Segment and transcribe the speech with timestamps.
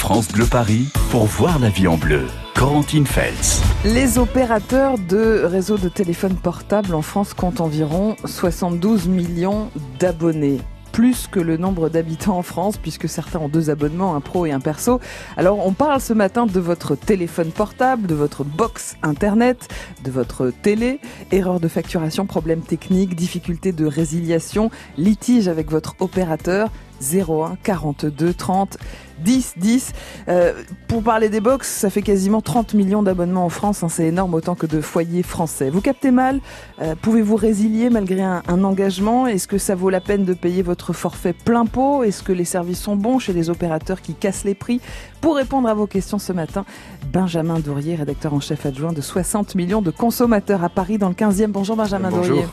[0.00, 2.22] France Bleu Paris pour voir la vie en bleu.
[2.54, 3.60] Corentine Feltz.
[3.84, 9.68] Les opérateurs de réseaux de téléphone portable en France comptent environ 72 millions
[9.98, 10.56] d'abonnés
[10.90, 14.52] plus que le nombre d'habitants en France, puisque certains ont deux abonnements, un pro et
[14.52, 15.00] un perso.
[15.36, 19.68] Alors on parle ce matin de votre téléphone portable, de votre box internet,
[20.02, 20.98] de votre télé,
[21.30, 26.70] erreur de facturation, problème technique, difficulté de résiliation, litige avec votre opérateur,
[27.00, 28.78] 01 42 30
[29.18, 29.92] 10 10.
[30.88, 33.82] pour parler des box, ça fait quasiment 30 millions d'abonnements en France.
[33.82, 35.68] Hein, c'est énorme autant que de foyers français.
[35.68, 36.40] Vous captez mal
[36.80, 39.26] euh, Pouvez-vous résilier malgré un engagement?
[39.26, 42.02] Est-ce que ça vaut la peine de payer votre forfait plein pot?
[42.02, 44.80] Est-ce que les services sont bons chez les opérateurs qui cassent les prix?
[45.20, 46.64] Pour répondre à vos questions ce matin,
[47.12, 51.14] Benjamin Dourier, rédacteur en chef adjoint de 60 millions de consommateurs à Paris dans le
[51.14, 51.48] 15e.
[51.48, 52.36] Bonjour Benjamin Bonjour.
[52.36, 52.44] Dourier.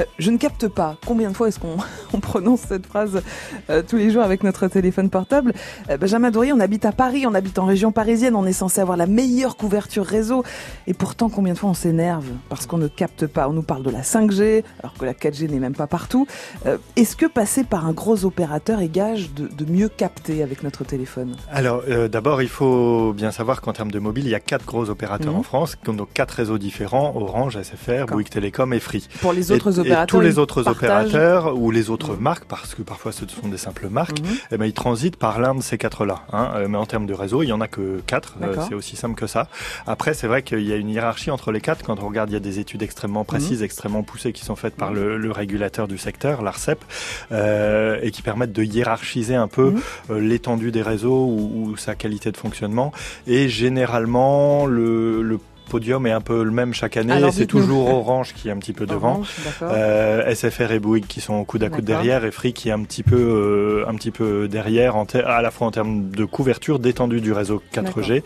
[0.00, 0.96] Euh, je ne capte pas.
[1.04, 1.76] Combien de fois est-ce qu'on
[2.14, 3.20] on prononce cette phrase
[3.68, 5.52] euh, tous les jours avec notre téléphone portable
[5.90, 8.80] euh, Benjamin Dourier, on habite à Paris, on habite en région parisienne, on est censé
[8.80, 10.44] avoir la meilleure couverture réseau.
[10.86, 13.48] Et pourtant, combien de fois on s'énerve parce qu'on ne capte pas?
[13.50, 16.26] On nous parle de la 5G, alors que la 4G n'est même pas partout.
[16.64, 20.62] Euh, Est-ce que passer par un gros opérateur est gage de, de mieux capter avec
[20.62, 21.36] notre téléphone?
[21.52, 24.64] Alors, euh, d'abord, il faut bien savoir qu'en termes de mobile, il y a quatre
[24.64, 25.40] gros opérateurs Mhm.
[25.40, 28.06] en France, qui ont donc quatre réseaux différents Orange, SFR.
[28.06, 29.08] Bouygues Télécom et Free.
[29.20, 32.20] Pour les Et- autres et, opérateurs, tous les autres partagent- opérateurs ou les autres Mhm.
[32.20, 34.26] marques, parce que parfois ce sont des simples marques, Mhm.
[34.52, 36.20] eh ben, ils transitent par l'un de ces quatre-là.
[36.32, 36.52] Hein.
[36.54, 38.36] Euh, mais en termes de réseau, il y en a que quatre.
[38.42, 39.48] Euh, c'est aussi simple que ça.
[39.88, 41.82] Après, c'est vrai qu'il y a une hiérarchie entre les quatre.
[41.84, 44.76] Quand on regarde, il y a des études extrêmement précises, extrêmement poussées qui sont faites
[44.76, 46.78] par le, le régulateur du secteur, l'ARCEP,
[47.32, 49.74] euh, et qui permettent de hiérarchiser un peu
[50.10, 51.94] euh, l'étendue des réseaux ou, ou sa
[52.32, 52.92] de fonctionnement.
[53.26, 57.12] Et généralement, le, le podium est un peu le même chaque année.
[57.12, 59.12] Alors, C'est toujours Orange qui est un petit peu devant.
[59.14, 59.28] Orange.
[59.62, 62.82] Euh, SFR et Bouygues qui sont coude à coude derrière et Free qui est un
[62.82, 66.24] petit peu euh, un petit peu derrière en ter- à la fois en termes de
[66.24, 68.22] couverture d'étendue du réseau 4G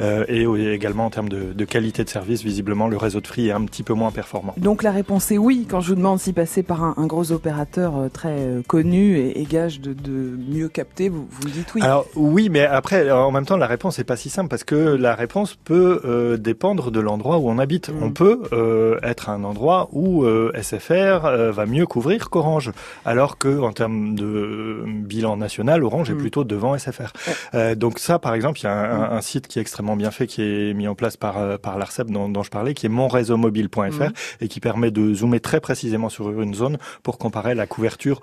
[0.00, 3.48] euh, et également en termes de, de qualité de service visiblement le réseau de Free
[3.48, 4.54] est un petit peu moins performant.
[4.56, 5.66] Donc la réponse est oui.
[5.68, 9.44] Quand je vous demande si passer par un, un gros opérateur très connu et, et
[9.44, 11.82] gage de, de mieux capter, vous, vous dites oui.
[11.82, 14.74] Alors oui, mais après en même temps la réponse est pas si simple parce que
[14.74, 17.88] la réponse peut euh, dépendre de l'endroit où on habite.
[17.90, 18.02] Mm.
[18.02, 22.72] On peut euh, être à un endroit où euh, SFR euh, va mieux couvrir qu'Orange,
[23.04, 26.18] alors que en termes de bilan national, Orange est Mm.
[26.18, 27.12] plutôt devant SFR.
[27.54, 27.76] Ouais.
[27.76, 30.26] Donc ça, par exemple, il y a un, un- site qui est extrêmement bien fait,
[30.26, 33.82] qui est mis en place par par l'Arcep dont, dont je parlais, qui est monréseaumobile.fr
[33.92, 34.12] Mm.
[34.40, 38.20] et qui permet de zoomer très précisément sur une zone pour comparer la couverture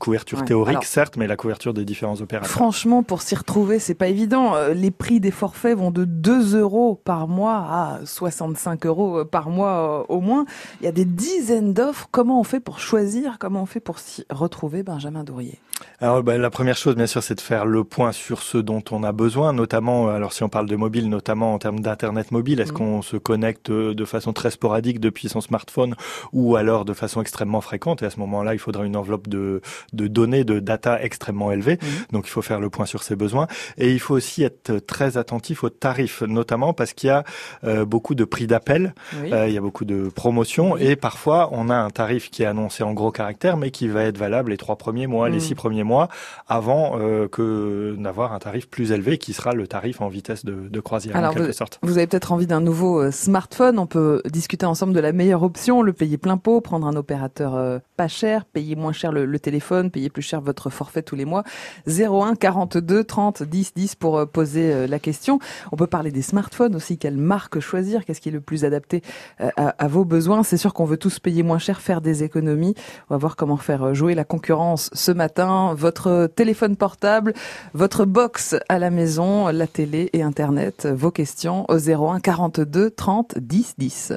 [0.00, 0.44] couverture Ouais.
[0.44, 2.50] théorique Alors- certes, mais la couverture des différents opérateurs.
[2.50, 4.54] Franchement, pour s'y retrouver, c'est pas évident.
[4.54, 9.24] Euh, Les prix des forfaits vont de 2 euros par mois à 65 euros euh,
[9.24, 10.44] par mois euh, au moins.
[10.80, 12.08] Il y a des dizaines d'offres.
[12.10, 13.36] Comment on fait pour choisir?
[13.38, 15.58] Comment on fait pour s'y retrouver, Benjamin Dourier?
[16.00, 18.82] Alors bah, la première chose bien sûr c'est de faire le point sur ce dont
[18.92, 22.60] on a besoin, notamment alors si on parle de mobile, notamment en termes d'internet mobile,
[22.60, 22.78] est-ce Mhm.
[22.78, 25.94] qu'on se connecte de façon très sporadique depuis son smartphone
[26.32, 28.02] ou alors de façon extrêmement fréquente?
[28.02, 29.60] Et à ce moment-là il faudra une enveloppe de,
[29.92, 31.88] de données, de data extrêmement élevée, Mhm.
[32.12, 33.46] donc il faut faire le point sur ses besoins
[33.78, 37.24] et il faut aussi être très attentif aux tarifs, notamment parce qu'il y a
[37.64, 39.32] euh, beaucoup de prix d'appel Oui.
[39.32, 40.82] euh, il y a beaucoup de promotions Oui.
[40.84, 44.04] et parfois on a un tarif qui est annoncé en gros caractère mais qui va
[44.04, 46.08] être valable les trois premiers mois, les six premiers mois
[46.48, 50.68] avant euh, que d'avoir un tarif plus élevé qui sera le tarif en vitesse de,
[50.68, 51.78] de croisière Alors, en quelque sorte.
[51.82, 53.78] Vous avez peut-être envie d'un nouveau smartphone.
[53.78, 57.80] On peut discuter ensemble de la meilleure option, le payer plein pot, prendre un opérateur
[57.96, 59.56] pas cher, payer moins cher le, le téléphone,
[59.90, 61.42] payer plus cher votre forfait tous les mois.
[61.86, 65.38] 01 42 30 10 10 pour euh, poser euh, la question.
[65.72, 66.98] On peut parler des smartphones aussi.
[66.98, 68.04] Quelle marque choisir?
[68.04, 69.02] Qu'est-ce qui est le plus adapté
[69.40, 70.42] euh, à, à vos besoins?
[70.42, 72.74] C'est sûr qu'on veut tous payer moins cher, faire des économies.
[73.10, 75.74] On va voir comment faire jouer la concurrence ce matin.
[75.74, 77.34] Votre téléphone portable,
[77.74, 80.86] votre box à la maison, la télé et Internet.
[80.86, 84.12] Vos questions au 01 42 30 10 10.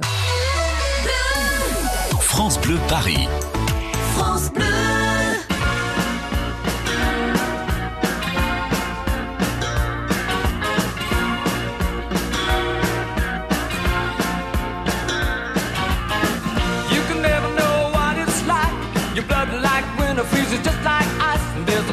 [2.19, 3.27] France Bleu Paris.
[4.13, 4.78] France Bleu.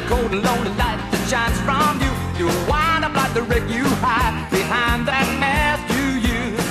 [0.07, 2.11] Cold and lonely light that shines from you.
[2.39, 6.67] You wind up like the wreck you hide behind that mask you use.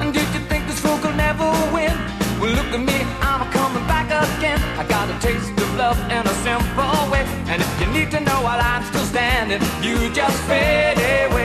[0.00, 1.44] And did you think this fool could never
[1.76, 1.92] win?
[2.40, 4.60] Well, look at me, I'm coming back again.
[4.80, 7.24] I got a taste of love in a simple way.
[7.52, 10.96] And if you need to know while I'm still standing, you just fade
[11.28, 11.39] away.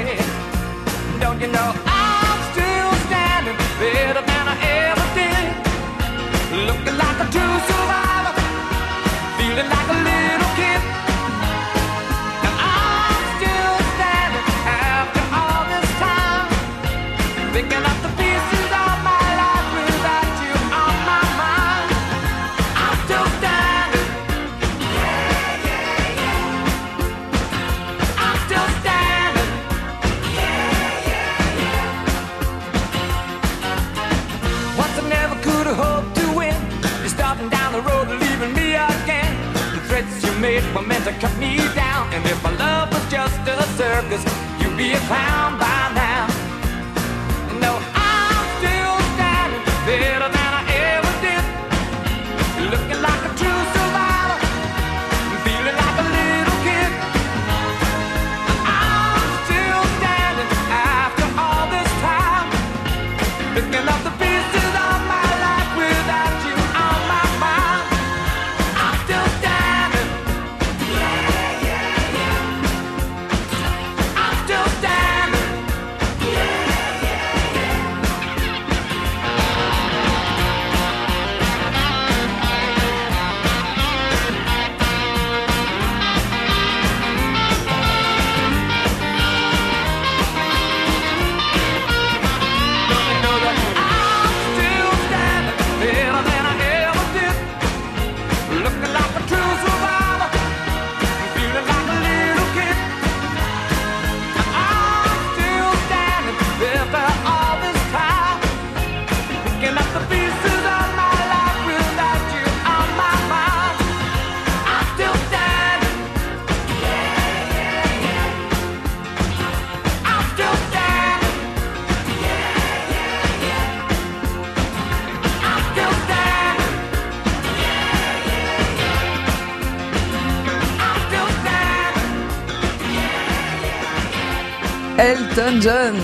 [135.56, 135.96] Elton John,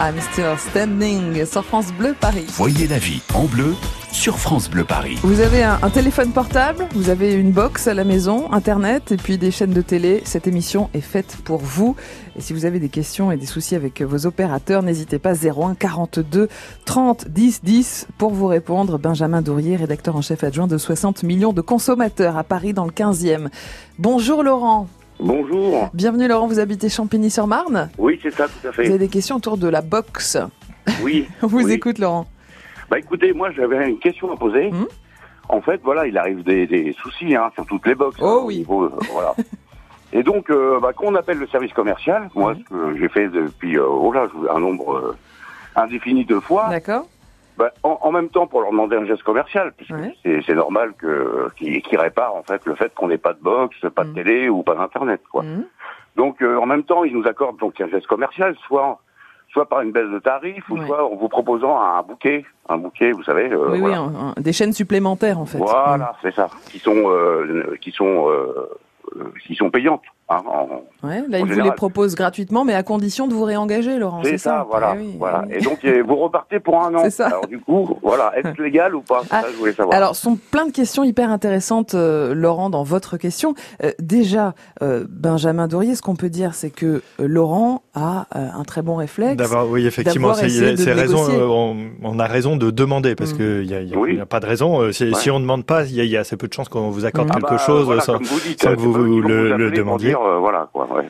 [0.00, 2.46] I'm Still Standing sur France Bleu Paris.
[2.48, 3.74] Voyez la vie en bleu
[4.10, 5.16] sur France Bleu Paris.
[5.22, 9.16] Vous avez un, un téléphone portable, vous avez une box à la maison, internet et
[9.16, 10.22] puis des chaînes de télé.
[10.24, 11.94] Cette émission est faite pour vous.
[12.36, 15.74] Et si vous avez des questions et des soucis avec vos opérateurs, n'hésitez pas 01
[15.74, 16.48] 42
[16.84, 18.98] 30 10 10 pour vous répondre.
[18.98, 22.92] Benjamin Dourier, rédacteur en chef adjoint de 60 millions de consommateurs à Paris dans le
[22.92, 23.48] 15e.
[23.98, 24.88] Bonjour Laurent.
[25.20, 25.90] Bonjour.
[25.92, 27.90] Bienvenue Laurent, vous habitez Champigny-sur-Marne.
[27.98, 28.98] Oui, c'est ça, tout à Vous avez fait.
[28.98, 30.38] des questions autour de la box.
[31.02, 31.28] Oui.
[31.42, 31.72] On vous oui.
[31.72, 32.26] écoute Laurent.
[32.90, 34.70] Bah écoutez, moi j'avais une question à poser.
[34.70, 34.86] Hmm
[35.48, 38.16] En fait, voilà, il arrive des, des soucis hein, sur toutes les box.
[38.20, 38.58] Oh hein, au oui.
[38.58, 39.34] niveau, euh, voilà.
[40.12, 42.58] Et donc, euh, bah, quand on appelle le service commercial, moi, Hmm.
[42.58, 45.16] ce que j'ai fait depuis euh, oh là, je- un nombre euh,
[45.76, 47.06] indéfini de fois, D'accord
[47.60, 50.14] bah, en, en même temps pour leur demander un geste commercial, puisque Ouais.
[50.46, 53.76] c'est normal que qu'ils qu'ils réparent en fait le fait qu'on n'ait pas de box,
[53.94, 54.14] pas de Hmm.
[54.14, 55.42] télé ou pas d'internet, quoi.
[55.42, 55.64] Mhm.
[56.16, 58.98] Donc euh, en même temps, ils nous accordent donc un geste commercial, soit
[59.52, 60.86] soit par une baisse de tarif, ou Ouais.
[60.86, 63.50] soit en vous proposant un bouquet, un bouquet, vous savez.
[63.52, 65.58] euh, Oui, oui, voilà, un- un- des chaînes supplémentaires en fait.
[65.58, 68.26] Voilà, c'est ça, qui sont euh, qui sont
[69.46, 70.02] qui sont payantes.
[70.32, 71.06] Hein, en-.
[71.06, 71.74] Ouais, là, En ils vous les général.
[71.74, 74.20] proposent gratuitement, mais à condition de vous réengager, Laurent.
[74.22, 75.44] c'est ça, voilà, Eh oui, voilà.
[75.48, 75.58] eh oui.
[75.58, 76.98] Et donc vous repartez pour un an.
[77.04, 77.26] C'est ça.
[77.26, 79.22] Alors du coup, voilà, est-ce légal ou pas?
[79.30, 79.96] Ah, Ça, je voulais savoir.
[79.96, 83.54] Alors, ce sont plein de questions hyper intéressantes, euh, Laurent, dans votre question.
[83.82, 88.48] Euh, déjà, euh, Benjamin Dourier, ce qu'on peut dire, c'est que euh, Laurent a euh,
[88.54, 89.36] un très bon réflexe.
[89.36, 90.46] D'avoir, oui, effectivement, c'est
[90.92, 91.24] raison.
[91.30, 93.38] euh, on, on a raison de demander parce Mm.
[93.38, 94.10] que il y a, il y a- Oui.
[94.12, 94.92] il y a pas de raison.
[94.92, 95.14] Si, Ouais.
[95.14, 96.68] si on ne demande pas, il y, a, il y a assez peu de chances
[96.68, 97.32] qu'on vous accorde Mm.
[97.32, 100.14] Ah quelque bah, chose voilà, sans, dites, que vous, le, demandiez.
[100.20, 100.86] Dire, euh, voilà, quoi.
[100.92, 101.08] Ouais.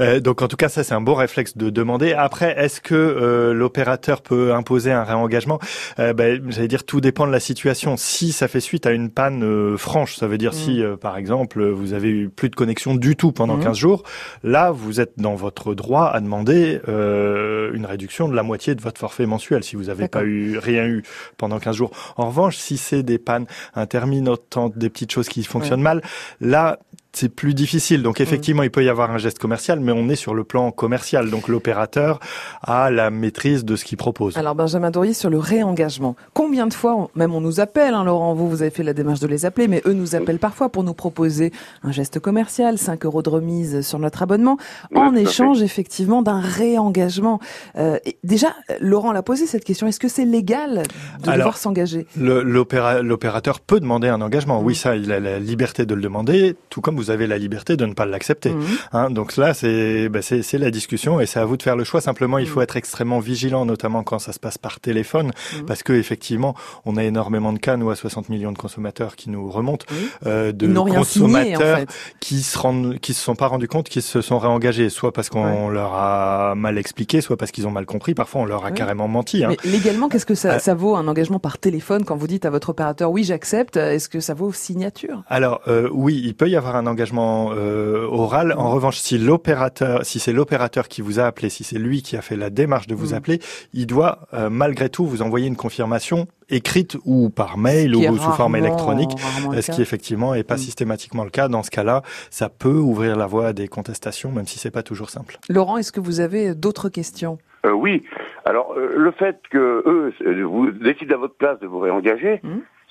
[0.00, 2.12] Euh, donc en tout cas, ça c'est un bon réflexe de demander.
[2.12, 5.58] Après, est-ce que euh, l'opérateur peut imposer un réengagement?
[5.98, 7.96] Euh, ben, J'allais dire, tout dépend de la situation.
[7.96, 10.54] Si ça fait suite à une panne euh, franche, ça veut dire Mm.
[10.54, 13.62] si, euh, par exemple, vous avez eu plus de connexion du tout pendant Mm.
[13.64, 14.02] 15 jours,
[14.42, 18.80] là, vous êtes dans votre droit à demander euh, une réduction de la moitié de
[18.80, 21.02] votre forfait mensuel si vous n'avez pas eu rien eu
[21.36, 21.90] pendant 15 jours.
[22.16, 26.02] En revanche, si c'est des pannes intermittentes, des petites choses qui fonctionnent mal,
[26.40, 26.78] là,
[27.12, 28.02] c'est plus difficile.
[28.02, 30.70] Donc effectivement, il peut y avoir un geste commercial, mais on est sur le plan
[30.70, 31.30] commercial.
[31.30, 32.20] Donc l'opérateur
[32.62, 34.36] a la maîtrise de ce qu'il propose.
[34.36, 36.14] Alors, Benjamin Dourier, sur le réengagement.
[36.34, 38.92] Combien de fois, on- même on nous appelle, hein, Laurent, vous, vous avez fait la
[38.92, 41.52] démarche de les appeler, mais eux nous appellent parfois pour nous proposer
[41.82, 44.56] un geste commercial, 5 euros de remise sur notre abonnement,
[44.92, 47.40] Oui, en échange, effectivement, d'un réengagement.
[47.76, 49.86] Euh, et déjà, Laurent l'a posé cette question.
[49.86, 50.84] Est-ce que c'est légal
[51.22, 52.06] de Alors, devoir s'engager?
[52.16, 54.62] L'opérateur peut demander un engagement.
[54.62, 54.64] Mm.
[54.64, 57.76] Oui, ça, il a la liberté de le demander, tout comme vous avez la liberté
[57.76, 58.50] de ne pas l'accepter.
[58.50, 58.64] Mhm.
[58.92, 61.84] Hein, donc là, c'est bah, c'est la discussion et c'est à vous de faire le
[61.84, 62.00] choix.
[62.00, 65.66] Simplement, il faut être extrêmement vigilant, notamment quand ça se passe par téléphone, Mhm.
[65.66, 66.54] parce que effectivement,
[66.84, 69.86] on a énormément de cas, nous à 60 millions de consommateurs qui nous remontent,
[70.26, 71.88] euh, de signé, en consommateurs fait.
[72.20, 75.28] qui se rendent, qui se sont pas rendus compte qu'ils se sont réengagés, soit parce
[75.30, 78.14] qu'on leur a mal expliqué, soit parce qu'ils ont mal compris.
[78.14, 79.44] Parfois, on leur a carrément menti.
[79.44, 79.48] Hein.
[79.50, 82.44] Mais légalement, qu'est-ce que ça, Euh, ça vaut un engagement par téléphone quand vous dites
[82.44, 85.22] à votre opérateur oui j'accepte Est-ce que ça vaut signature?
[85.28, 88.54] Alors euh, oui, il peut y avoir un engagement euh, oral.
[88.56, 92.16] En revanche, si l'opérateur, si c'est l'opérateur qui vous a appelé, si c'est lui qui
[92.16, 93.14] a fait la démarche de vous Mm.
[93.16, 93.38] appeler,
[93.72, 98.32] il doit euh, malgré tout vous envoyer une confirmation écrite ou par mail ou sous
[98.32, 99.10] forme électronique.
[99.52, 100.58] euh, Ce qui effectivement est pas Mm.
[100.58, 101.48] systématiquement le cas.
[101.48, 104.82] Dans ce cas-là, ça peut ouvrir la voie à des contestations, même si c'est pas
[104.82, 105.38] toujours simple.
[105.48, 107.38] Laurent, est-ce que vous avez d'autres questions?
[107.66, 108.02] Euh, oui.
[108.46, 112.40] Alors, euh, le fait que eux euh, vous décident à votre place de vous réengager,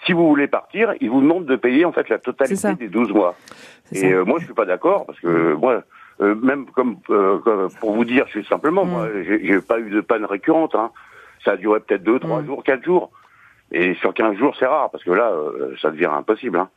[0.06, 3.12] si vous voulez partir, ils vous demandent de payer en fait la totalité des 12
[3.12, 3.36] mois.
[3.94, 5.84] Et euh, moi, je suis pas d'accord parce que euh, moi,
[6.22, 8.90] euh, même comme, euh, comme- pour vous dire, je suis simplement, Mm.
[8.90, 10.76] moi, j'ai pas eu de panne récurrente.
[10.76, 10.92] Hein.
[11.44, 12.46] Ça a duré peut-être deux, trois Mm.
[12.46, 13.12] jours, quatre jours.
[13.72, 16.58] Et sur 15 jours, c'est rare parce que là, euh, ça devient impossible.
[16.58, 16.70] Hein.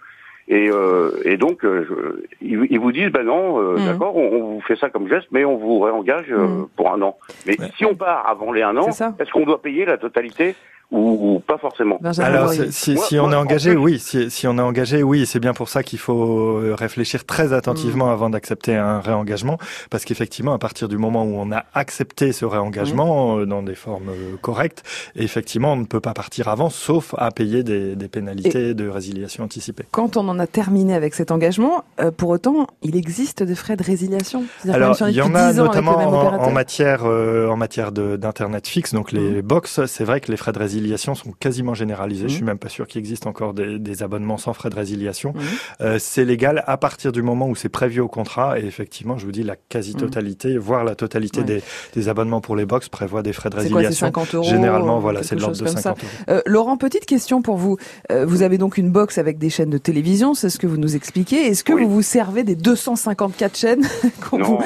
[0.48, 3.84] Et, euh, et donc, euh, je- ils, ils vous disent, ben non, euh, Mm.
[3.86, 6.68] d'accord, on, on vous fait ça comme geste, mais on vous réengage euh, Mm.
[6.76, 7.16] pour un an.
[7.46, 7.68] Mais Ouais.
[7.76, 10.54] si on part avant les un an, est-ce qu'on doit payer la totalité?
[10.92, 13.98] Ou, ou pas forcément Benjamin Alors, si, Moi- si on moi, est en engagé, oui.
[13.98, 15.26] Si, si on est engagé, oui.
[15.26, 18.10] C'est bien pour ça qu'il faut euh, réfléchir très attentivement Mm.
[18.10, 19.58] avant d'accepter un réengagement,
[19.90, 23.74] parce qu'effectivement, à partir du moment où on a accepté ce réengagement euh, dans des
[23.74, 24.82] formes euh, correctes,
[25.16, 29.44] effectivement, on ne peut pas partir avant, sauf à payer des, des pénalités de résiliation
[29.44, 29.84] anticipée.
[29.90, 33.76] Quand on en a terminé avec cet engagement, euh, pour autant, il existe des frais
[33.76, 34.44] de résiliation.
[34.70, 35.96] Alors, il y en a 10 ans avec notamment
[36.42, 39.42] en, matière euh, en matière d'internet fixe, donc les Mm.
[39.42, 39.80] box.
[39.86, 40.81] C'est vrai que les frais de résiliation
[41.14, 42.24] sont quasiment généralisés.
[42.24, 42.28] Mhm.
[42.30, 45.32] Je suis même pas sûr qu'il existe encore des, des abonnements sans frais de résiliation.
[45.34, 45.42] Mhm.
[45.80, 48.58] Euh, c'est légal à partir du moment où c'est prévu au contrat.
[48.58, 51.44] Et effectivement, je vous dis la quasi-totalité, voire la totalité Ouais.
[51.44, 51.62] des,
[51.94, 54.06] des abonnements pour les box prévoit des frais de C'est quoi, c'est résiliation.
[54.06, 55.94] 50 euros Généralement, euh, voilà, c'est de l'ordre de comme ça.
[55.94, 56.10] 50 euros.
[56.28, 57.76] Euh, Laurent, petite question pour vous.
[58.10, 60.76] Euh, vous avez donc une box avec des chaînes de télévision, c'est ce que vous
[60.76, 61.46] nous expliquez.
[61.46, 61.84] Est-ce que Oui.
[61.84, 63.82] vous vous servez des 254 chaînes
[64.30, 64.58] qu'on Non, vous,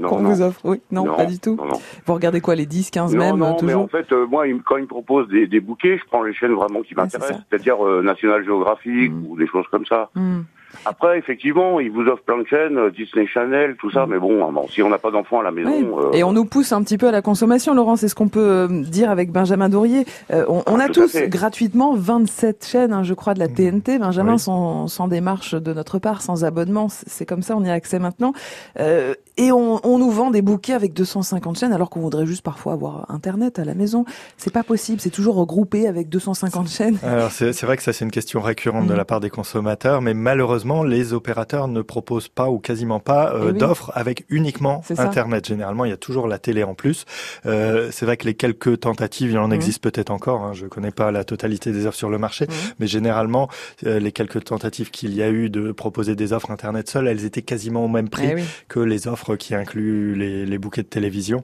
[0.00, 0.30] non, qu'on non.
[0.30, 0.60] vous offre?
[0.64, 1.56] Oui, non, pas du tout.
[1.56, 1.80] Non, non.
[2.06, 3.82] Vous regardez quoi, les 10, 15 Non, même, non, mais toujours?
[3.82, 6.52] en fait, euh, moi, quand ils me proposent des, des bouquets, je prends les chaînes
[6.54, 9.26] vraiment qui m'intéressent, c'est-à-dire euh, National Geographic Mm.
[9.26, 10.10] ou des choses comme ça.
[10.14, 10.40] Hmm.
[10.84, 14.10] Après, effectivement, ils vous offrent plein de chaînes, euh, Disney Channel, tout ça, Mm.
[14.10, 15.70] mais bon, bon, si on n'a pas d'enfants à la maison...
[15.70, 15.86] Oui.
[16.06, 18.28] euh, Et on nous pousse un petit peu à la consommation, Laurent, c'est ce qu'on
[18.28, 20.04] peut euh, dire avec Benjamin Dourier.
[20.32, 23.98] Euh, on, on Ah, a tous gratuitement 27 chaînes, hein, je crois, de la TNT.
[23.98, 24.38] Benjamin, Oui.
[24.38, 27.98] sans, sans démarche de notre part, sans abonnement, c'est comme ça, on y a accès
[27.98, 28.32] maintenant.
[28.78, 32.42] Euh, et on, on nous vend des bouquets avec 250 chaînes, alors qu'on voudrait juste
[32.44, 34.04] parfois avoir Internet à la maison.
[34.36, 36.98] C'est pas possible, c'est toujours regroupé avec 250 chaînes.
[37.02, 38.96] Alors c'est vrai que ça c'est une question récurrente de Mhm.
[38.98, 43.48] la part des consommateurs, mais malheureusement les opérateurs ne proposent pas ou quasiment pas euh,
[43.48, 43.58] Eh oui.
[43.58, 45.02] d'offres avec uniquement ça.
[45.02, 45.46] Internet.
[45.46, 47.04] Généralement il y a toujours la télé en plus.
[47.46, 49.52] Euh, c'est vrai que les quelques tentatives, il en Mhm.
[49.54, 50.42] existe peut-être encore.
[50.44, 52.54] Hein, je connais pas la totalité des offres sur le marché, Mhm.
[52.80, 53.48] mais généralement
[53.86, 57.24] euh, les quelques tentatives qu'il y a eu de proposer des offres Internet seules, elles
[57.24, 58.42] étaient quasiment au même prix Eh oui.
[58.68, 61.42] que les offres qui incluent les, les bouquets de télévision.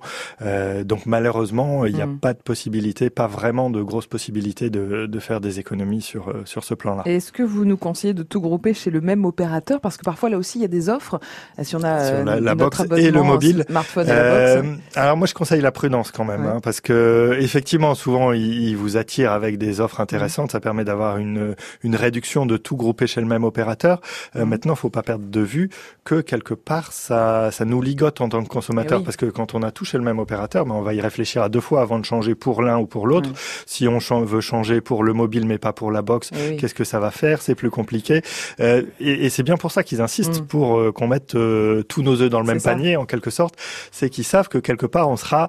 [0.85, 2.19] Donc malheureusement, il n'y a Mm.
[2.19, 6.65] pas de possibilité, pas vraiment de grosses possibilités de, de faire des économies sur, sur
[6.65, 7.03] ce plan-là.
[7.07, 10.31] Est-ce que vous nous conseillez de tout grouper chez le même opérateur Parce que parfois,
[10.31, 11.21] là aussi, il y a des offres.
[11.59, 13.65] Euh, Si on a Sur euh, la- la box et le mobile.
[13.69, 14.69] smartphone et la box.
[14.97, 16.51] alors moi je conseille la prudence quand même, Ouais.
[16.53, 21.19] hein, parce que effectivement souvent ils, vous attirent avec des offres intéressantes, ça permet d'avoir
[21.19, 24.01] une, une réduction de tout grouper chez le même opérateur.
[24.37, 24.49] Euh, Mhm.
[24.51, 25.69] Maintenant faut pas perdre de vue
[26.05, 29.05] que quelque part ça, ça nous ligote en tant que consommateur, Eh oui.
[29.05, 31.43] parce que quand on a tout chez le même opérateur, ben, on va y réfléchir
[31.43, 33.29] à deux fois avant de changer pour l'un ou pour l'autre.
[33.31, 33.35] Mhm.
[33.67, 36.57] Si on veut changer pour le mobile mais pas pour la box, Eh oui.
[36.57, 37.43] Qu'est-ce que ça va faire?
[37.43, 38.23] C'est plus compliqué.
[38.61, 40.47] Euh, et et c'est bien pour ça qu'ils insistent, Mm.
[40.47, 42.71] pour euh, qu'on mette euh, tous nos œufs dans le même ça.
[42.73, 43.57] panier, en quelque sorte.
[43.93, 45.49] C'est qu'ils savent que quelque part, on sera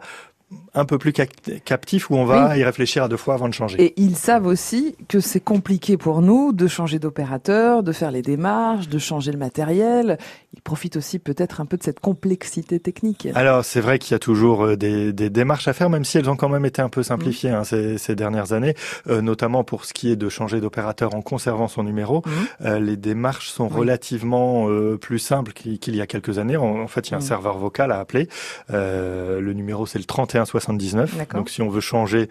[0.75, 1.29] un peu plus cap-
[1.63, 3.82] captif où on va y réfléchir à deux fois avant de changer.
[3.82, 8.22] Et ils savent aussi que c'est compliqué pour nous de changer d'opérateur, de faire les
[8.22, 10.17] démarches, de changer le matériel.
[10.53, 13.27] Ils profitent aussi peut-être un peu de cette complexité technique.
[13.36, 16.17] Alors c'est vrai qu'il y a toujours euh, des, des démarches à faire, même si
[16.17, 17.55] elles ont quand même été un peu simplifiées Mm.
[17.55, 18.75] hein, ces, ces dernières années,
[19.10, 22.22] euh, notamment pour ce qui est de changer d'opérateur en conservant son numéro.
[22.25, 22.32] Mhm.
[22.67, 23.79] Euh, les démarches sont Oui.
[23.79, 26.58] relativement euh, plus simples qu'il y a quelques années.
[26.58, 27.24] En, en fait, il y a un Mm.
[27.24, 28.27] serveur vocal à appeler.
[28.70, 30.05] Le numéro c'est le
[30.65, 31.17] 3179.
[31.17, 31.39] D'accord.
[31.39, 32.27] Donc si on veut changer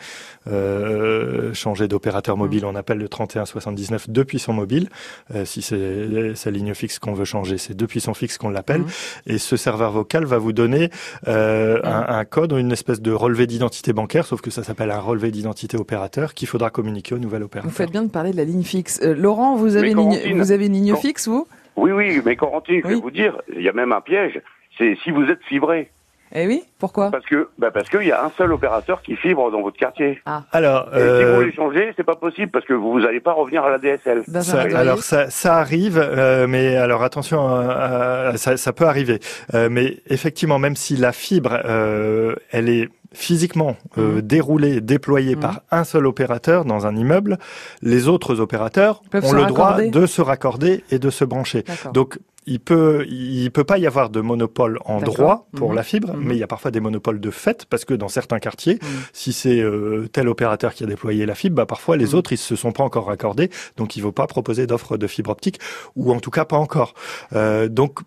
[0.46, 2.68] euh, changer d'opérateur mobile, Mm.
[2.68, 4.88] on appelle le 3179 depuis son mobile.
[5.34, 8.82] Euh, si c'est sa ligne fixe qu'on veut changer, c'est depuis son fixe qu'on l'appelle.
[8.82, 8.86] Mm.
[9.26, 10.90] Et ce serveur vocal va vous donner
[11.28, 14.98] euh, un, un code, une espèce de relevé d'identité bancaire, sauf que ça s'appelle un
[15.00, 17.70] relevé d'identité opérateur qu'il faudra communiquer au nouvel opérateur.
[17.70, 19.00] Vous faites bien de parler de la ligne fixe.
[19.02, 21.46] Euh, Laurent, vous avez, ligne, Corentine, vous avez une ligne quand- fixe, vous?
[21.76, 23.00] Oui, oui, mais Corentine, je vais Oui.
[23.00, 24.40] vous dire, il y a même un piège.
[24.78, 25.90] C'est si vous êtes fibré.
[26.36, 27.12] Eh oui, pourquoi?
[27.12, 30.20] Parce que, bah parce qu'il y a un seul opérateur qui fibre dans votre quartier.
[30.50, 33.32] Alors, Et si vous euh, voulez changer, c'est pas possible parce que vous n'allez pas
[33.32, 34.24] revenir à la DSL.
[34.42, 39.20] Ça, alors ça, ça arrive, euh, mais alors attention, euh, euh, ça, ça peut arriver.
[39.54, 45.40] Euh, mais effectivement, même si la fibre, euh, elle est physiquement euh, déroulé, déployé Mhm.
[45.40, 47.38] par un seul opérateur dans un immeuble,
[47.82, 51.64] les autres opérateurs Peuvent ont le droit de se raccorder et de se brancher.
[51.92, 55.76] Donc il peut, il peut pas y avoir de monopole en droit pour Mhm.
[55.76, 56.24] la fibre, Mhm.
[56.26, 58.78] mais il y a parfois des monopoles de fait parce que dans certains quartiers,
[59.14, 62.38] si c'est euh, tel opérateur qui a déployé la fibre, bah parfois les autres ils
[62.38, 65.58] se sont pas encore raccordés, donc il ne faut pas proposer d'offre de fibre optique
[65.96, 66.92] ou en tout cas pas encore.
[67.34, 68.00] Euh, donc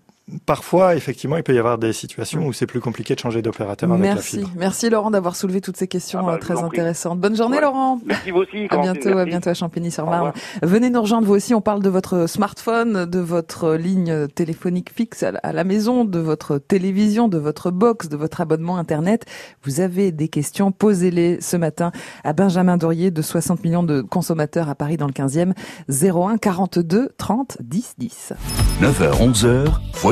[0.45, 3.89] Parfois, effectivement, il peut y avoir des situations où c'est plus compliqué de changer d'opérateur
[3.89, 4.51] avec la Merci, fibre.
[4.57, 7.19] merci Laurent d'avoir soulevé toutes ces questions Ah bah, euh, très intéressantes.
[7.21, 7.63] Bonne journée Ouais.
[7.63, 7.99] Laurent.
[8.05, 8.67] Merci vous aussi.
[8.69, 10.33] À bientôt, à bientôt à Champigny-sur-Marne.
[10.63, 11.53] Venez nous rejoindre vous aussi.
[11.53, 16.03] On parle de votre smartphone, de votre ligne téléphonique fixe à la- à la maison,
[16.03, 19.25] de votre télévision, de votre box, de votre abonnement internet.
[19.63, 21.91] Vous avez des questions, posez-les ce matin
[22.25, 25.53] à Benjamin Dorier de 60 millions de consommateurs à Paris dans le 15e.
[25.89, 28.33] 01 42 30 10 10.
[28.81, 29.65] 9h, 11h,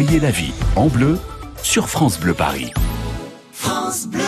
[0.05, 1.17] voyez la vie en bleu
[1.63, 2.71] sur France Bleu Paris.
[3.51, 4.21] France Bleu.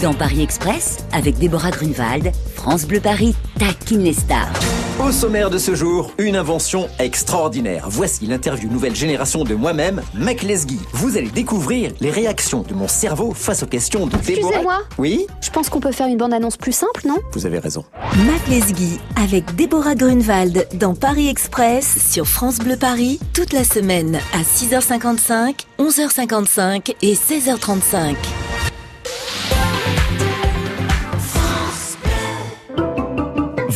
[0.00, 4.52] Dans Paris Express, avec Déborah Grunewald, France Bleu Paris taquine les stars.
[5.00, 7.86] Au sommaire de ce jour, une invention extraordinaire.
[7.88, 10.78] Voici l'interview nouvelle génération de moi-même, Mac Lesguy.
[10.92, 14.48] Vous allez découvrir les réactions de mon cerveau face aux questions de Déborah.
[14.50, 17.18] Excusez-moi, Oui, je pense qu'on peut faire une bande-annonce plus simple, non?
[17.32, 17.84] Vous avez raison.
[18.24, 24.20] Mac Lesguy avec Déborah Grunewald dans Paris Express sur France Bleu Paris toute la semaine
[24.32, 28.14] à 6h55, 11h55 et 16h35.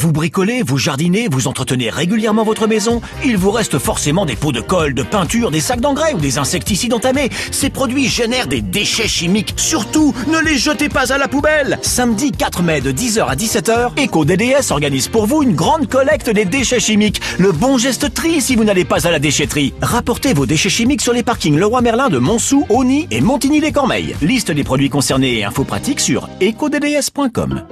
[0.01, 4.53] Vous bricolez, vous jardinez, vous entretenez régulièrement votre maison, il vous reste forcément des pots
[4.53, 7.31] de colle, de peinture, des sacs d'engrais ou des insecticides entamés.
[7.51, 9.55] Ces produits génèrent des déchets chimiques.
[9.57, 11.81] Surtout, ne les jetez pas à la poubelle.
[11.83, 16.45] Samedi 4 mai de 10h à 17h, EcoDDS organise pour vous une grande collecte des
[16.45, 17.21] déchets chimiques.
[17.41, 19.75] Le bon geste tri si vous n'allez pas à la déchetterie.
[19.83, 24.15] Rapportez vos déchets chimiques sur les parkings Leroy Merlin de Montsou, Auny et Montigny-les-Cormeilles.
[24.23, 27.65] Liste des produits concernés et infos pratiques sur ecodds.com.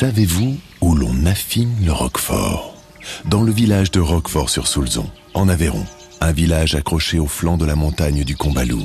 [0.00, 2.72] Savez-vous où l'on affine le Roquefort?
[3.24, 5.84] Dans le village de Roquefort-sur-Soulzon, en Aveyron,
[6.20, 8.80] un village accroché au flanc de la montagne du Combalou.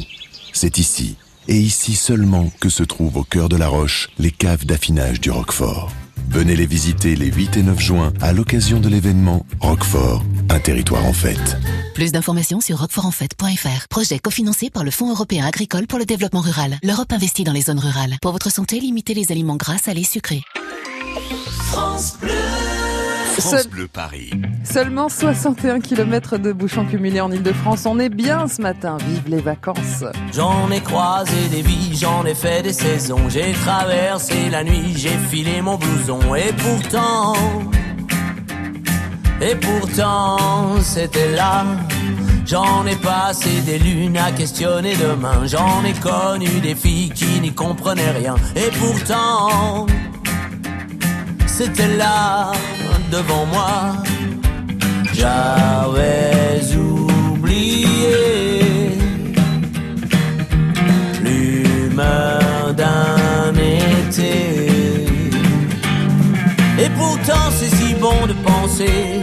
[0.53, 1.15] C'est ici,
[1.47, 5.29] et ici seulement, que se trouvent au cœur de la roche les caves d'affinage du
[5.29, 5.91] Roquefort.
[6.29, 11.05] Venez les visiter les 8 et 9 juin à l'occasion de l'événement Roquefort, un territoire
[11.05, 11.59] en fête.
[11.93, 13.87] Plus d'informations sur roquefortenfait.fr.
[13.87, 16.79] Projet cofinancé par le Fonds européen agricole pour le développement rural.
[16.81, 18.15] L'Europe investit dans les zones rurales.
[18.19, 20.41] Pour votre santé, limitez les aliments gras, salés, sucrés.
[21.77, 22.29] France Bleu.
[23.37, 24.29] France Seul- Bleu Paris.
[24.63, 27.87] Seulement 61 km de bouchons cumulés en Ile-de-France.
[27.87, 28.97] On est bien ce matin.
[29.07, 30.03] Vive les vacances.
[30.35, 33.27] J'en ai croisé des vies, j'en ai fait des saisons.
[33.29, 36.19] J'ai traversé la nuit, j'ai filé mon blouson.
[36.35, 37.33] Et pourtant,
[39.41, 41.65] et pourtant, c'était là.
[42.45, 45.47] J'en ai passé des lunes à questionner demain.
[45.47, 48.35] J'en ai connu des filles qui n'y comprenaient rien.
[48.55, 49.87] Et pourtant,
[51.57, 52.51] c'était là,
[53.11, 53.93] devant moi.
[55.13, 58.17] J'avais oublié
[61.23, 63.53] l'humeur d'un
[64.07, 64.35] été.
[66.83, 69.22] Et pourtant c'est si bon de penser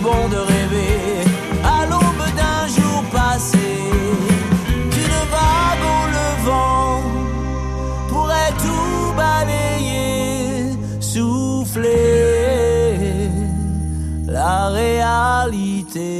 [0.00, 1.24] Bon de rêver
[1.64, 3.58] à l'aube d'un jour passé
[4.90, 7.02] qu'une vague au levant
[8.08, 12.52] pourrait tout balayer, souffler
[14.26, 16.12] la réalité.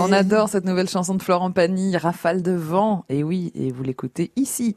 [0.00, 3.04] On adore cette nouvelle chanson de Florent Pagny, Rafale de vent.
[3.08, 4.76] Et oui, et vous l'écoutez ici.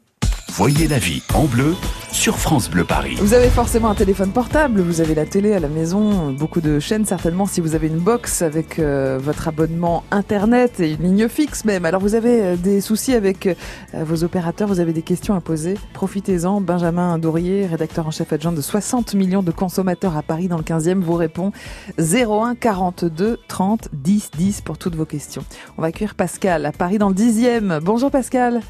[0.56, 1.74] Voyez la vie en bleu
[2.12, 3.18] sur France Bleu Paris.
[3.20, 6.80] Vous avez forcément un téléphone portable, vous avez la télé à la maison, beaucoup de
[6.80, 11.28] chaînes certainement si vous avez une box avec euh, votre abonnement internet et une ligne
[11.28, 11.84] fixe même.
[11.84, 13.54] Alors vous avez euh, des soucis avec euh,
[13.92, 16.62] vos opérateurs, vous avez des questions à poser, profitez-en.
[16.62, 20.64] Benjamin Dourier, rédacteur en chef adjoint de 60 millions de consommateurs à Paris dans le
[20.64, 21.52] 15e, vous répond
[21.98, 25.44] 01 42 30 10 10 pour toutes vos questions.
[25.76, 27.80] On va accueillir Pascal à Paris dans le 10e.
[27.80, 28.62] Bonjour Pascal.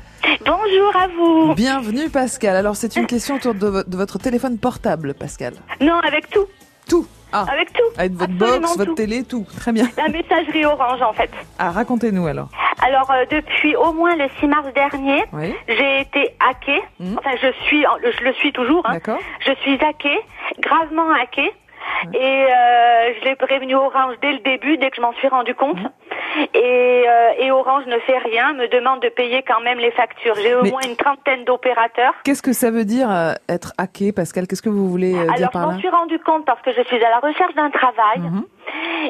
[0.45, 1.55] Bonjour à vous.
[1.55, 2.57] Bienvenue Pascal.
[2.57, 5.55] Alors c'est une question autour de, vo- de votre téléphone portable, Pascal.
[5.81, 6.47] Non, avec tout.
[6.89, 7.07] Tout.
[7.33, 7.45] Ah.
[7.53, 7.83] Avec tout.
[7.99, 9.45] Avec votre Absolument box, votre télé, tout.
[9.59, 9.89] Très bien.
[9.97, 11.31] La messagerie orange en fait.
[11.59, 12.49] Ah, racontez-nous alors.
[12.83, 15.55] Alors euh, depuis au moins le 6 mars dernier, Oui.
[15.69, 16.83] j'ai été hackée.
[17.19, 18.83] Enfin, je suis, je le suis toujours.
[18.87, 18.95] hein.
[18.95, 19.19] D'accord.
[19.47, 20.19] Je suis hackée,
[20.61, 21.51] gravement hackée.
[22.15, 25.55] Et euh, je l'ai prévenu Orange dès le début, dès que je m'en suis rendu
[25.55, 25.79] compte.
[26.55, 30.35] Et, euh, et Orange ne fait rien, me demande de payer quand même les factures.
[30.37, 32.13] J'ai au Mais- moins une trentaine d'opérateurs.
[32.25, 34.47] Qu'est-ce que ça veut dire euh, être hacké, Pascal?
[34.47, 35.73] Qu'est-ce que vous voulez euh, dire Alors, je par là?
[35.75, 38.19] m'en suis rendu compte parce que je suis à la recherche d'un travail.
[38.19, 38.45] Mhm.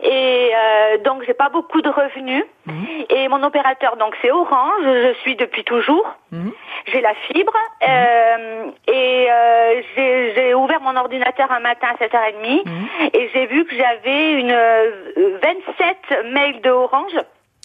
[0.02, 2.44] Et euh, donc, j'ai pas beaucoup de revenus.
[2.66, 2.86] Mhm.
[3.10, 4.82] Et mon opérateur, donc, c'est Orange.
[4.84, 6.06] Je suis depuis toujours.
[6.32, 6.52] Mhm.
[6.86, 7.52] J'ai la fibre.
[7.88, 12.66] Euh, et euh, j'ai j'ai ouvert mon ordinateur un matin à 7h30.
[12.66, 12.88] Mhm.
[13.12, 17.16] Et j'ai vu que j'avais une euh, 27 mails de Orange.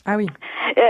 [0.06, 0.27] Ah oui.
[0.77, 0.82] Euh,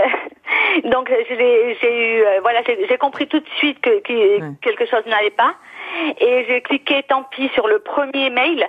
[0.84, 5.04] donc j'ai eu euh, voilà j'ai j'ai compris tout de suite que, que quelque chose
[5.06, 5.54] n'allait pas
[6.18, 8.66] et j'ai cliqué tant pis sur le premier mail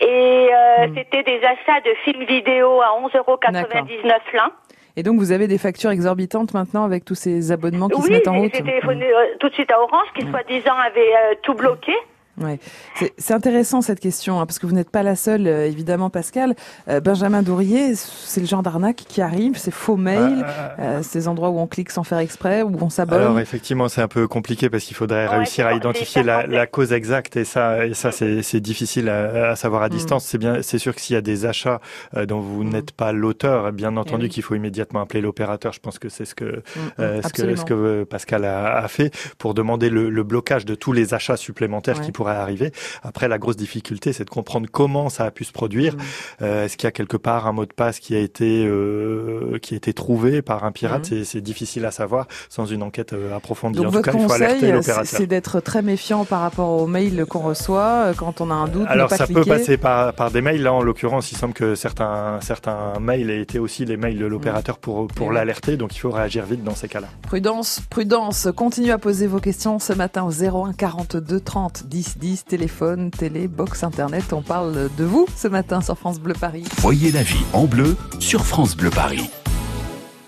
[0.00, 0.94] et euh, Hmm.
[0.96, 4.50] c'était des achats de films vidéo à 11,99€ l'un.
[4.96, 8.12] Et donc vous avez des factures exorbitantes maintenant avec tous ces abonnements qui se Oui,
[8.12, 11.34] mettent en route j'ai téléphoné euh, tout de suite à Orange qui soi-disant avait euh,
[11.42, 11.92] tout bloqué.
[12.40, 12.58] Ouais.
[12.98, 16.08] C'est- C'est intéressant cette question, hein, parce que vous n'êtes pas la seule, euh, évidemment,
[16.10, 16.54] Pascal.
[16.88, 20.44] Euh, Benjamin Dourier, c'est le genre d'arnaque qui arrive, ces faux mails,
[20.78, 23.20] euh, ces endroits où on clique sans faire exprès, où on s'abonne.
[23.20, 26.92] Alors effectivement, c'est un peu compliqué parce qu'il faudrait réussir à identifier la, la cause
[26.92, 29.90] exacte et ça, et ça c'est c'est difficile à, à savoir à Mm.
[29.90, 30.24] distance.
[30.24, 31.80] C'est bien, c'est sûr que s'il y a des achats
[32.16, 34.30] euh, dont vous n'êtes pas l'auteur, bien entendu oui.
[34.30, 35.72] qu'il faut immédiatement appeler l'opérateur.
[35.72, 36.62] Je pense que c'est ce que
[36.98, 40.74] euh, ce que ce que Pascal a, a fait pour demander le, le blocage de
[40.74, 42.04] tous les achats supplémentaires Ouais.
[42.06, 42.72] qui pourraient arriver.
[43.02, 45.94] Après, la grosse difficulté, c'est de comprendre comment ça a pu se produire.
[45.96, 45.98] Mm.
[46.42, 49.58] Euh, Est-ce qu'il y a quelque part un mot de passe qui a été euh,
[49.60, 51.10] qui a été trouvé par un pirate?
[51.10, 51.24] Mhm.
[51.24, 53.76] C'est- difficile à savoir sans une enquête euh, approfondie.
[53.78, 56.86] Donc en tout votre cas, il faut conseil, c'est d'être très méfiant par rapport aux
[56.86, 59.40] mails qu'on reçoit, quand on a un doute, Alors ne pas ça cliquer.
[59.40, 60.62] peut passer par, par des mails.
[60.62, 64.26] Là, en l'occurrence, il semble que certains certains mails aient été aussi les mails de
[64.26, 65.34] l'opérateur pour pour Mhm.
[65.34, 65.76] l'alerter.
[65.76, 67.08] Donc il faut réagir vite dans ces cas-là.
[67.22, 68.46] Prudence, prudence.
[68.54, 73.48] Continuez à poser vos questions ce matin au 01 42 30 10 10, téléphone, télé,
[73.48, 74.32] box internet.
[74.32, 76.64] On parle de vous ce matin sur France Bleu Paris.
[76.78, 79.30] Voyez la vie en bleu sur France Bleu Paris.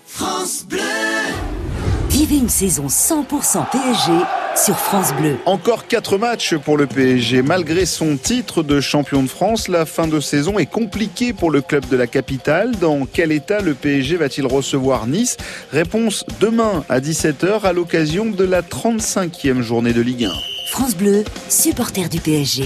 [0.05, 0.79] France Bleu.
[2.09, 4.11] Vivez une saison 100% PSG
[4.55, 5.37] sur France Bleu.
[5.45, 7.41] Encore quatre matchs pour le PSG.
[7.41, 11.61] Malgré son titre de champion de France, la fin de saison est compliquée pour le
[11.61, 12.71] club de la capitale.
[12.77, 15.35] Dans quel état le PSG va-t-il recevoir Nice?
[15.71, 20.54] Réponse demain à 17h à l'occasion de la 35e journée de Ligue 1.
[20.65, 22.65] France Bleu, supporter du PSG.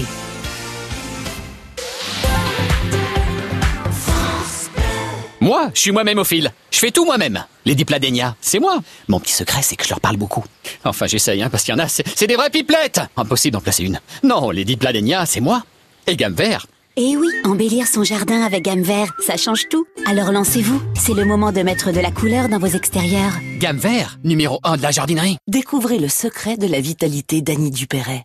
[5.40, 6.50] Moi, je suis moi-même au fil.
[6.70, 7.44] Je fais tout moi-même.
[7.64, 8.78] Les dipladénia, c'est moi.
[9.08, 10.44] Mon petit secret, c'est que je leur parle beaucoup.
[10.84, 13.00] Enfin, j'essaye, hein, parce qu'il y en a, c'est des vraies pipelettes.
[13.16, 14.00] Impossible d'en placer une.
[14.22, 15.62] Non, les dipladénia, c'est moi.
[16.06, 16.66] Et gamme vert.
[16.96, 19.86] Et oui, embellir son jardin avec gamme vert, ça change tout.
[20.06, 23.34] Alors lancez-vous, c'est le moment de mettre de la couleur dans vos extérieurs.
[23.58, 25.36] Gamme vert, numéro 1 de la jardinerie.
[25.46, 28.24] Découvrez le secret de la vitalité d'Annie Dupéret.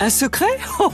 [0.00, 0.46] Un secret?
[0.80, 0.90] Oh,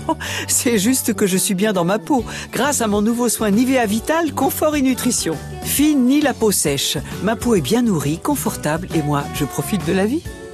[0.49, 3.85] C'est juste que je suis bien dans ma peau, grâce à mon nouveau soin Nivea
[3.87, 5.37] Vital Confort et Nutrition.
[5.63, 9.87] Fine ni la peau sèche, ma peau est bien nourrie, confortable et moi, je profite
[9.87, 10.23] de la vie.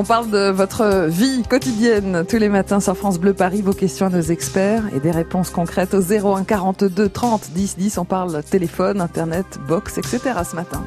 [0.00, 3.60] On parle de votre vie quotidienne tous les matins sur France Bleu Paris.
[3.60, 7.98] Vos questions à nos experts et des réponses concrètes au 01 42 30 10 10.
[7.98, 10.20] On parle téléphone, internet, box, etc.
[10.50, 10.82] ce matin.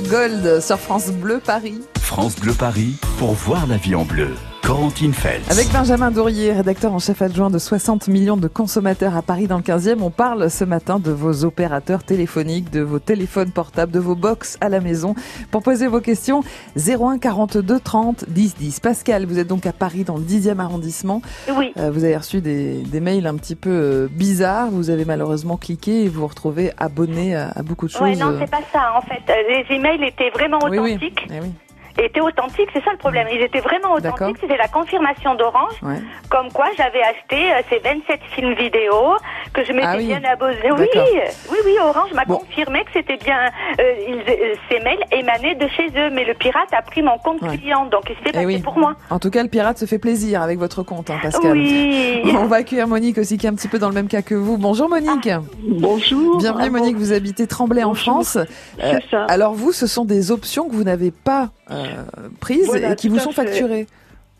[0.00, 1.80] Gold sur France Bleu Paris.
[2.00, 4.30] France Bleu Paris pour voir la vie en bleu.
[4.64, 5.50] Corentine Feltz.
[5.50, 9.58] Avec Benjamin Dourier, rédacteur en chef adjoint de 60 millions de consommateurs à Paris dans
[9.58, 13.98] le 15e, on parle ce matin de vos opérateurs téléphoniques, de vos téléphones portables, de
[13.98, 15.14] vos box à la maison.
[15.50, 16.42] Pour poser vos questions,
[16.78, 18.80] 01 42 30 10 10.
[18.80, 21.20] Pascal, vous êtes donc à Paris dans le 10e arrondissement.
[21.58, 21.72] Oui.
[21.78, 24.70] Euh, vous avez reçu des, des mails un petit peu euh, bizarres.
[24.70, 28.00] Vous avez malheureusement cliqué et vous vous retrouvez abonné à, à beaucoup de choses.
[28.00, 28.94] Ouais, non, c'est pas ça.
[28.96, 29.34] En fait, Euh,
[29.68, 30.92] les emails étaient vraiment Oui, oui.
[30.94, 31.26] authentiques.
[31.30, 31.48] Eh oui.
[31.96, 33.28] Étaient authentiques, c'est ça le problème.
[33.32, 34.36] Ils étaient vraiment authentiques.
[34.40, 36.00] C'était la confirmation d'Orange, Ouais.
[36.28, 39.14] comme quoi j'avais acheté euh, ces 27 films vidéo,
[39.52, 40.06] que je m'étais Ah oui.
[40.06, 40.56] bien abonné.
[40.72, 40.86] Oui,
[41.50, 41.76] oui, oui.
[41.80, 43.38] Orange m'a confirmé que c'était bien.
[43.80, 47.16] euh, ils- euh, ces mails émanaient de chez eux, mais le pirate a pris mon
[47.18, 47.56] compte Ouais.
[47.58, 48.58] client, donc il s'est Eh passé oui.
[48.58, 48.94] pour moi.
[49.10, 51.52] En tout cas, le pirate se fait plaisir avec votre compte, hein, Pascal.
[51.52, 52.22] Oui.
[52.36, 54.34] On va accueillir Monique aussi, qui est un petit peu dans le même cas que
[54.34, 54.58] vous.
[54.58, 55.28] Bonjour Monique.
[55.62, 56.38] Bonjour.
[56.38, 58.02] Bienvenue Ah, Monique, vous habitez Tremblay en Bonjour.
[58.14, 58.36] France.
[58.36, 58.44] Euh,
[58.78, 59.24] C'est ça.
[59.28, 61.83] alors vous, ce sont des options que vous n'avez pas euh,
[62.40, 63.86] prises Voilà, et qui vous sont facturées.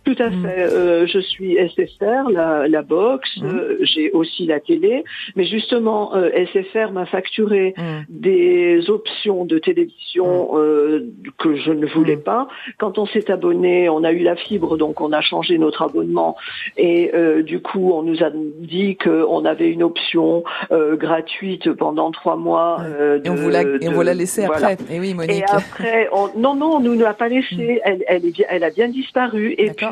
[0.04, 0.62] Tout à fait.
[0.70, 3.28] Euh, je suis SFR, la, la box.
[3.42, 5.02] euh, J'ai aussi la télé.
[5.36, 7.74] Mais justement, euh, SFR m'a facturé
[8.10, 11.06] des options de télévision euh,
[11.38, 12.48] que je ne voulais pas.
[12.78, 16.36] Quand on s'est abonné, on a eu la fibre, donc on a changé notre abonnement.
[16.76, 22.10] Et euh, du coup, on nous a dit qu'on avait une option euh, gratuite pendant
[22.10, 22.78] trois mois.
[22.82, 24.68] euh, Et on de- vous l'a, et on de- vous l'a laissé voilà.
[24.68, 24.94] après.
[24.94, 25.30] Et oui, Monique.
[25.38, 27.32] Et après, on- non, non, on nous l'a pas Mm.
[27.32, 27.80] laissé.
[27.84, 29.54] Elle, elle, est bien, elle a bien disparu.
[29.56, 29.86] Et puis,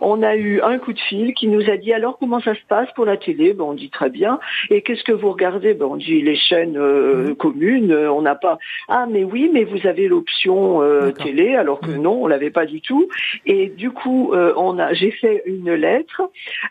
[0.00, 2.60] on a eu un coup de fil qui nous a dit alors comment ça se
[2.68, 3.52] passe pour la télé?
[3.54, 4.38] Ben, on dit très bien.
[4.70, 5.74] Et qu'est-ce que vous regardez?
[5.74, 6.80] Ben, on dit les chaînes Mm.
[6.80, 7.92] euh, communes.
[7.92, 8.58] euh, On n'a pas.
[8.88, 11.86] Ah, mais oui, mais vous avez l'option euh, télé, alors Mm.
[11.86, 13.08] que non, on l'avait pas du tout.
[13.46, 16.22] Et du coup, euh, on a, j'ai fait une lettre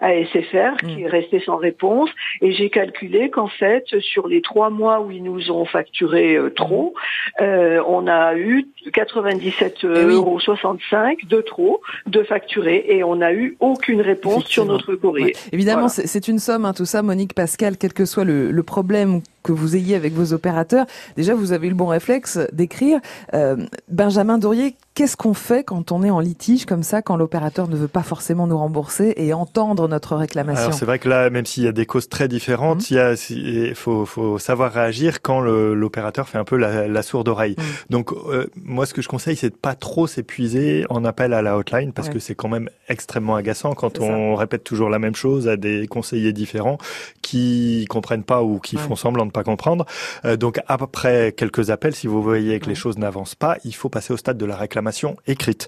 [0.02, 0.88] à SFR Mm.
[0.88, 2.10] qui est restée sans réponse.
[2.42, 6.94] Et j'ai calculé qu'en fait, sur les trois mois où ils nous ont facturé trop,
[7.42, 13.34] euh, on a eu 97 Eh euros 65 de trop de facturés et on n'a
[13.34, 15.26] eu aucune réponse sur notre courrier.
[15.28, 15.34] Ouais.
[15.52, 15.90] Évidemment, Voilà.
[15.94, 19.22] c'est c'est une somme, hein, tout ça, Monique Pascal, quel que soit le, le problème
[19.48, 20.86] que vous ayez avec vos opérateurs.
[21.16, 23.00] Déjà, vous avez eu le bon réflexe d'écrire.
[23.34, 23.56] Euh,
[23.90, 27.76] Benjamin Dourier, qu'est-ce qu'on fait quand on est en litige comme ça, quand l'opérateur ne
[27.78, 31.64] veut pas forcément nous rembourser et entendre notre réclamation c'est vrai que là, même s'il
[31.64, 35.40] y a des causes très différentes, il y a, il faut, faut savoir réagir quand
[35.40, 37.56] l'opérateur fait un peu la, la sourde oreille.
[37.90, 41.42] Donc euh, moi, ce que je conseille, c'est de pas trop s'épuiser en appel à
[41.42, 42.14] la hotline parce Ouais.
[42.16, 44.04] que c'est quand même extrêmement agaçant quand ça.
[44.04, 46.78] on répète toujours la même chose à des conseillers différents
[47.22, 48.82] qui comprennent pas ou qui Ouais.
[48.82, 49.86] font semblant de pas comprendre.
[50.26, 53.90] Euh, donc après quelques appels, si vous voyez que les choses n'avancent pas, il faut
[53.90, 55.68] passer au stade de la réclamation écrite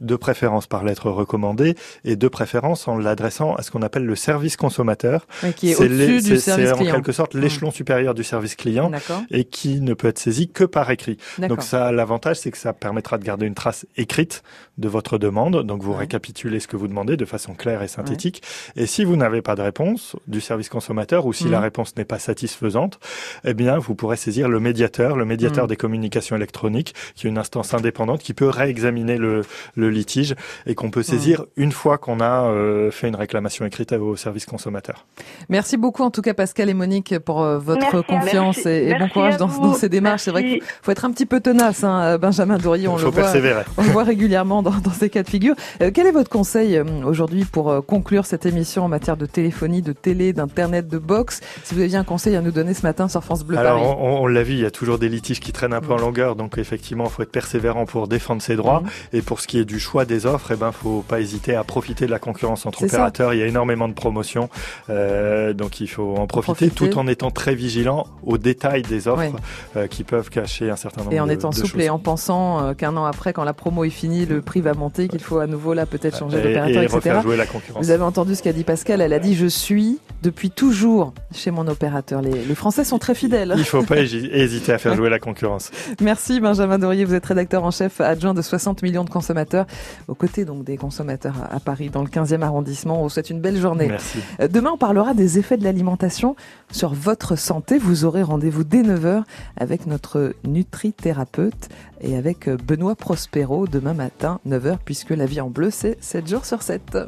[0.00, 4.14] de préférence par lettre recommandée et de préférence en l'adressant à ce qu'on appelle le
[4.16, 5.26] service consommateur.
[5.42, 6.94] Ouais, qui est C'est les- du service C'est en client.
[6.94, 8.90] quelque sorte l'échelon supérieur du service client
[9.30, 11.16] et qui ne peut être saisi que par écrit.
[11.48, 14.42] Donc ça, l'avantage, c'est que ça permettra de garder une trace écrite
[14.78, 15.64] de votre demande.
[15.64, 18.42] Donc vous récapitulez ce que vous demandez de façon claire et synthétique.
[18.76, 21.50] Et si vous n'avez pas de réponse du service consommateur ou si Mhm.
[21.52, 22.97] la réponse n'est pas satisfaisante,
[23.44, 25.68] eh bien, vous pourrez saisir le médiateur, le médiateur Mm.
[25.68, 29.42] des communications électroniques, qui est une instance indépendante qui peut réexaminer le,
[29.76, 30.34] le litige
[30.66, 34.46] et qu'on peut saisir une fois qu'on a euh, fait une réclamation écrite au service
[34.46, 35.06] consommateur.
[35.48, 38.06] Merci beaucoup en tout cas Pascal et Monique pour euh, votre Merci.
[38.06, 38.68] confiance Merci.
[38.68, 40.22] et, et bon courage dans, ces démarches.
[40.22, 42.88] C'est vrai qu'il faut, être un petit peu tenace, hein, euh, Benjamin Dorier.
[42.88, 43.62] On Il le faut voit, persévérer.
[43.76, 45.54] on le voit régulièrement dans, dans ces cas de figure.
[45.82, 49.26] Euh, quel est votre conseil euh, aujourd'hui pour euh, conclure cette émission en matière de
[49.26, 52.82] téléphonie, de télé, d'internet, de box Si vous aviez un conseil à nous donner ce
[52.82, 53.96] matin sur France Bleu Alors, Paris.
[54.00, 55.98] on, on l'a vu, il y a toujours des litiges qui traînent un peu en
[55.98, 58.82] longueur, donc effectivement, il faut être persévérant pour défendre ses droits.
[59.12, 61.64] Et pour ce qui est du choix des offres, eh ben, faut pas hésiter à
[61.64, 62.86] profiter de la concurrence entre ça.
[62.86, 63.34] opérateurs.
[63.34, 64.48] Il y a énormément de promotions,
[64.90, 66.90] euh, donc il faut en profiter, profiter.
[66.90, 69.36] tout en étant très vigilant aux détails des offres
[69.76, 71.80] euh, qui peuvent cacher un certain nombre Et en de, étant de souple choses.
[71.82, 74.74] et en pensant euh, qu'un an après, quand la promo est finie, le prix va
[74.74, 77.18] monter, qu'il faut à nouveau là peut-être changer d'opérateur, et etc.
[77.22, 77.82] jouer la concurrence.
[77.84, 79.00] Vous avez entendu ce qu'a dit Pascal.
[79.00, 82.22] Elle a dit je suis depuis toujours chez mon opérateur.
[82.22, 83.54] Les, les Français sont très fidèles.
[83.56, 85.70] Il faut pas hési- hésiter à faire jouer la concurrence.
[86.00, 89.66] Merci Benjamin Dorier, vous êtes rédacteur en chef adjoint de 60 millions de consommateurs,
[90.08, 93.00] aux côtés donc des consommateurs à à Paris, dans le 15e arrondissement.
[93.00, 93.88] On vous souhaite une belle journée.
[93.88, 94.18] Merci.
[94.40, 96.36] Euh, Demain, on parlera des effets de l'alimentation
[96.70, 97.78] sur votre santé.
[97.78, 99.22] Vous aurez rendez-vous dès 9h
[99.56, 101.68] avec notre nutrithérapeute
[102.00, 106.28] et avec euh, Benoît Prospero demain matin, 9h, puisque la vie en bleu, c'est 7
[106.28, 106.98] jours sur 7.